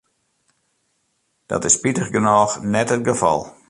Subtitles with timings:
[1.45, 3.41] Dat is spitich genôch net it gefal.